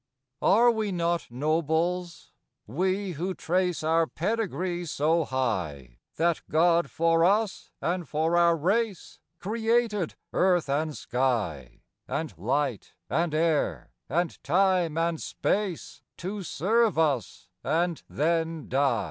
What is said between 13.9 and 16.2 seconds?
and Time and Space,